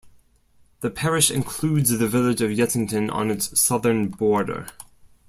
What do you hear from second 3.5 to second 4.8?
southern border.